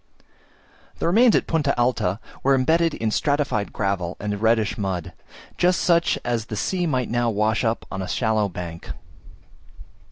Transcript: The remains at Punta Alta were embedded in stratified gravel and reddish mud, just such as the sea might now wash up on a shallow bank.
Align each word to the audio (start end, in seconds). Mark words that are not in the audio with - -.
The 0.97 1.05
remains 1.05 1.35
at 1.35 1.45
Punta 1.45 1.79
Alta 1.79 2.19
were 2.41 2.55
embedded 2.55 2.95
in 2.95 3.11
stratified 3.11 3.71
gravel 3.71 4.17
and 4.19 4.41
reddish 4.41 4.75
mud, 4.75 5.13
just 5.59 5.79
such 5.79 6.17
as 6.25 6.45
the 6.45 6.55
sea 6.55 6.87
might 6.87 7.11
now 7.11 7.29
wash 7.29 7.63
up 7.63 7.85
on 7.91 8.01
a 8.01 8.07
shallow 8.07 8.49
bank. 8.49 8.89